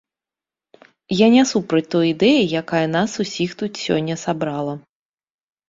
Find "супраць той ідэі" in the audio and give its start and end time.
1.51-2.49